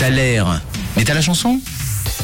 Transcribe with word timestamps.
T'as 0.00 0.08
l'air. 0.10 0.60
Mais 0.96 1.04
t'as 1.04 1.12
la 1.14 1.20
chanson? 1.20 1.60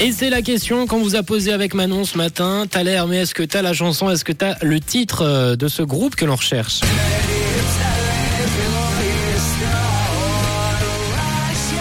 Et 0.00 0.11
c'est 0.12 0.30
la 0.30 0.41
question 0.42 0.87
qu'on 0.87 0.99
vous 0.99 1.15
a 1.15 1.23
posée 1.23 1.53
avec 1.53 1.75
Manon 1.75 2.04
ce 2.04 2.17
matin. 2.17 2.64
T'as 2.71 2.83
l'air, 2.83 3.06
mais 3.06 3.18
est-ce 3.18 3.34
que 3.34 3.42
t'as 3.42 3.60
la 3.62 3.72
chanson? 3.75 4.10
Est-ce 4.10 4.25
que 4.25 4.33
t'as 4.33 4.54
le 4.62 4.80
titre 4.80 5.22
euh, 5.22 5.56
de 5.56 5.69
ce 5.69 5.83
groupe 5.83 6.17
que 6.17 6.25
l'on 6.25 6.37
recherche? 6.37 6.81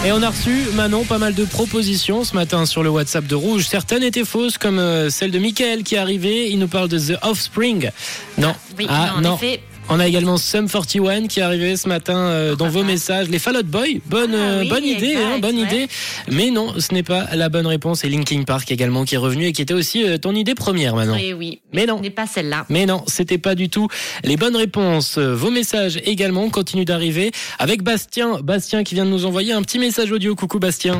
Et 0.06 0.12
on 0.12 0.22
a 0.22 0.30
reçu, 0.30 0.66
Manon, 0.76 1.04
pas 1.04 1.18
mal 1.18 1.34
de 1.34 1.46
propositions 1.46 2.24
ce 2.24 2.36
matin 2.36 2.68
sur 2.68 2.84
le 2.84 2.90
WhatsApp 2.90 3.26
de 3.26 3.34
Rouge. 3.34 3.66
Certaines 3.68 4.04
étaient 4.04 4.24
fausses, 4.26 4.60
comme 4.60 4.78
euh, 4.78 5.10
celle 5.10 5.32
de 5.32 5.40
Michael 5.40 5.82
qui 5.84 5.96
est 5.96 5.98
arrivé. 5.98 6.52
Il 6.52 6.60
nous 6.60 6.68
parle 6.68 6.90
de 6.90 7.00
The 7.00 7.18
Offspring. 7.24 7.90
Non. 8.38 8.54
Oui, 8.78 8.86
Ah, 8.88 9.14
en 9.18 9.22
non. 9.22 9.36
effet. 9.38 9.62
On 9.88 10.00
a 10.00 10.08
également 10.08 10.38
Sum 10.38 10.68
41 10.68 11.28
qui 11.28 11.40
est 11.40 11.44
arrivé 11.44 11.78
ce 11.78 11.88
matin 11.88 12.18
euh, 12.18 12.56
dans 12.56 12.68
vos 12.70 12.84
messages. 12.84 13.30
Les 13.30 13.38
Fall 13.38 13.58
Out 13.58 13.68
Boy, 13.68 14.02
bonne, 14.08 14.34
Ah 14.34 14.38
euh, 14.38 14.62
oui, 14.62 14.70
bonne 14.70 14.84
idée, 14.84 15.12
exact, 15.12 15.24
hein, 15.24 15.40
bonne 15.40 15.58
ouais. 15.58 15.64
idée. 15.64 15.88
Mais 16.32 16.50
non, 16.50 16.74
ce 16.80 16.92
n'est 16.92 17.04
pas 17.04 17.28
la 17.36 17.50
bonne 17.50 17.68
réponse. 17.68 18.04
Et 18.04 18.10
Linkin 18.10 18.44
Park 18.44 18.72
également 18.72 19.06
qui 19.06 19.14
est 19.14 19.20
revenu 19.20 19.46
et 19.46 19.52
qui 19.54 19.62
était 19.62 19.76
aussi 19.76 20.04
euh, 20.04 20.18
ton 20.18 20.34
idée 20.34 20.56
première 20.56 20.96
maintenant. 20.96 21.14
Oui, 21.16 21.34
oui. 21.34 21.62
Mais 21.72 21.86
non. 21.86 21.98
Ce 21.98 22.02
n'est 22.02 22.10
pas 22.10 22.26
celle-là. 22.26 22.66
Mais 22.70 22.88
non, 22.88 23.04
c'était 23.06 23.38
pas 23.38 23.54
du 23.54 23.70
tout 23.70 23.88
les 24.24 24.38
bonnes 24.38 24.56
réponses. 24.56 25.20
Euh, 25.20 25.36
Vos 25.36 25.52
messages 25.52 26.00
également 26.04 26.50
continuent 26.50 26.86
d'arriver 26.86 27.32
avec 27.60 27.84
Bastien. 27.84 28.40
Bastien 28.42 28.84
qui 28.84 28.96
vient 28.96 29.06
de 29.06 29.12
nous 29.12 29.26
envoyer 29.26 29.54
un 29.54 29.62
petit 29.62 29.78
message 29.78 30.12
audio. 30.12 30.34
Coucou 30.36 30.58
Bastien. 30.58 31.00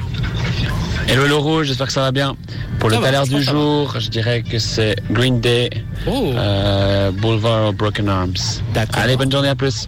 Hello 1.08 1.28
Laurent, 1.28 1.64
j'espère 1.64 1.88
que 1.88 1.94
ça 1.94 2.02
va 2.02 2.12
bien. 2.12 2.36
Pour 2.80 2.90
Ça 2.90 2.98
le 2.98 3.02
talent 3.04 3.24
du 3.24 3.42
jour, 3.42 3.96
je 4.00 4.10
dirais 4.10 4.42
que 4.44 4.60
c'est 4.60 4.96
Green 5.12 5.40
Day, 5.40 5.70
Oh, 6.08 6.32
euh, 6.36 7.12
Boulevard 7.12 7.70
of 7.70 7.76
Broken 7.76 8.10
Arms. 8.10 8.34
d'accord. 8.74 9.02
Allez, 9.02 9.16
bonne 9.16 9.32
journée, 9.32 9.50
à 9.50 9.56
plus. 9.56 9.88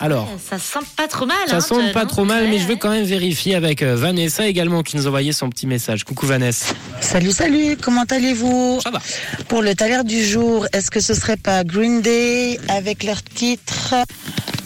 Alors. 0.00 0.28
Ça 0.44 0.58
sent 0.58 0.80
pas 0.96 1.06
trop 1.06 1.24
mal. 1.26 1.36
Ça 1.46 1.56
hein, 1.56 1.60
semble 1.60 1.88
ce- 1.88 1.92
pas 1.92 2.02
non 2.02 2.08
trop 2.08 2.24
mal, 2.24 2.48
mais 2.48 2.58
je 2.58 2.66
veux 2.66 2.76
quand 2.76 2.90
même 2.90 3.04
vérifier 3.04 3.54
avec 3.54 3.82
euh, 3.82 3.94
Vanessa 3.94 4.46
également 4.46 4.82
qui 4.82 4.96
nous 4.96 5.06
envoyait 5.06 5.32
son 5.32 5.48
petit 5.48 5.66
message. 5.66 6.04
Coucou 6.04 6.26
Vanessa. 6.26 6.74
Salut, 7.00 7.30
salut, 7.30 7.76
comment 7.80 8.04
allez-vous? 8.10 8.80
Ça 8.82 8.90
va. 8.90 9.00
Pour 9.48 9.62
le 9.62 9.74
taler 9.74 10.02
du 10.04 10.24
jour, 10.24 10.66
est-ce 10.72 10.90
que 10.90 11.00
ce 11.00 11.14
serait 11.14 11.36
pas 11.36 11.62
Green 11.62 12.02
Day 12.02 12.58
avec 12.68 13.04
leur 13.04 13.22
titre 13.22 13.94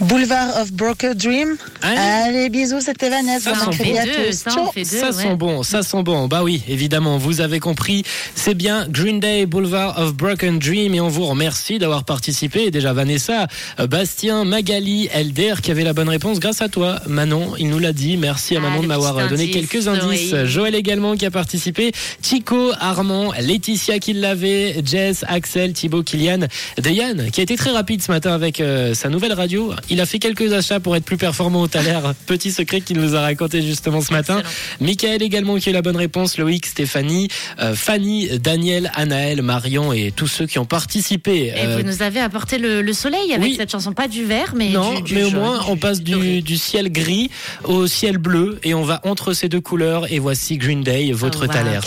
Boulevard 0.01 0.57
of 0.61 0.73
Broken 0.73 1.15
Dream 1.15 1.57
Hein 1.83 1.95
Allez, 2.29 2.49
bisous, 2.51 2.81
c'était 2.81 3.11
Vanessa. 3.11 3.55
Ça 3.55 3.65
Bon 3.67 3.73
sent 3.73 3.79
deux, 4.05 4.27
tous. 4.31 4.33
ça 4.33 4.51
deux. 4.51 4.81
Ouais. 4.81 5.13
sent 5.13 5.35
bon, 5.37 5.63
ça 5.63 5.83
sent 5.83 6.03
bon. 6.03 6.29
Bah 6.29 6.43
oui, 6.45 6.63
évidemment, 6.69 7.19
vous 7.19 7.41
avez 7.41 7.59
compris. 7.61 8.05
C'est 8.35 8.55
bien 8.55 8.87
Green 8.89 9.19
Day 9.21 9.47
Boulevard 9.47 9.99
of 9.99 10.15
Broken 10.15 10.59
Dream 10.59 10.95
et 10.95 11.01
on 11.01 11.09
vous 11.09 11.25
remercie 11.27 11.79
d'avoir 11.79 12.05
participé. 12.05 12.71
Déjà 12.71 12.93
Vanessa, 12.93 13.47
Bastien, 13.89 14.45
Magali, 14.45 15.09
Elder 15.13 15.55
qui 15.63 15.71
avait 15.73 15.85
la 15.85 15.93
bonne 15.93 16.09
réponse 16.09 16.39
grâce 16.41 16.63
à 16.63 16.69
toi. 16.69 17.01
Manon, 17.07 17.55
il 17.59 17.69
nous 17.69 17.79
l'a 17.79 17.93
dit. 17.93 18.17
Merci 18.17 18.57
à 18.57 18.61
Ah, 18.61 18.69
Manon 18.69 18.83
de 18.83 18.87
m'avoir 18.89 19.15
donné 19.29 19.45
indice, 19.45 19.53
quelques 19.69 19.89
indices. 19.89 20.33
oui. 20.33 20.47
Joël 20.47 20.75
également 20.75 21.17
qui 21.17 21.27
a 21.27 21.31
participé. 21.31 21.93
Chico, 22.23 22.71
Armand, 22.81 23.33
Laetitia 23.41 23.99
qui 23.99 24.13
l'avait, 24.13 24.77
Jess, 24.85 25.25
Axel, 25.29 25.73
Thibaut, 25.73 26.03
Kylian, 26.03 26.47
Dayan 26.79 27.17
qui 27.33 27.41
a 27.41 27.43
été 27.45 27.57
très 27.57 27.71
rapide 27.71 28.03
ce 28.03 28.13
matin 28.13 28.33
avec 28.33 28.61
euh, 28.61 28.95
sa 28.95 29.09
nouvelle 29.09 29.33
radio. 29.33 29.73
Il 29.91 30.01
a 30.01 30.07
fait 30.07 30.19
quelques 30.19 30.53
achats 30.53 30.81
pour 30.81 30.97
être 30.97 31.05
plus 31.05 31.17
performant 31.17 31.63
au 31.63 31.69
Thaler. 31.69 31.99
Petit 32.27 32.53
secret 32.53 32.81
qu'il 32.81 32.99
nous 32.99 33.15
a 33.15 33.21
raconté 33.21 33.63
justement 33.63 34.01
ce 34.01 34.13
matin. 34.13 34.39
Excellent. 34.39 34.55
Michael 34.81 35.23
également 35.23 35.57
qui 35.57 35.69
a 35.69 35.73
eu 35.73 35.75
la 35.75 35.83
bonne 35.83 35.97
réponse, 35.97 36.39
Loïc, 36.39 36.67
Stéphanie, 36.67 37.29
euh, 37.61 37.75
Fanny, 37.75 38.29
Daniel, 38.39 38.91
Anaël, 38.95 39.43
Marion 39.43 39.93
et 39.93 40.13
tous 40.15 40.27
ceux 40.27 40.47
qui 40.47 40.59
ont 40.59 40.65
participé. 40.67 41.47
Et 41.57 41.67
Euh, 41.67 41.77
vous 41.79 41.83
nous 41.83 42.03
avez 42.03 42.21
apporté 42.21 42.59
le, 42.59 42.83
le 42.83 42.93
soleil 42.93 43.33
avec 43.33 43.45
oui. 43.45 43.55
cette 43.57 43.71
chanson, 43.71 43.93
pas 43.93 44.09
du 44.09 44.25
vert, 44.25 44.53
mais 44.57 44.69
non, 44.71 44.95
du, 44.95 45.03
du 45.03 45.15
mais 45.15 45.25
au 45.25 45.31
jaune, 45.31 45.41
moins 45.41 45.65
on 45.69 45.77
passe 45.77 46.03
du, 46.03 46.43
du 46.43 46.57
ciel 46.57 46.91
gris 46.93 47.31
au 47.65 47.87
ciel 47.87 48.19
bleu 48.19 48.59
et 48.63 48.75
on 48.75 48.83
va 48.83 49.01
entre 49.05 49.33
ces 49.33 49.49
deux 49.49 49.61
couleurs 49.61 50.13
et 50.13 50.19
voici 50.19 50.57
Green 50.59 50.83
Day, 50.83 51.13
votre 51.13 51.39
Oh, 51.45 51.47
wow, 51.47 51.53
Thaler 51.53 51.79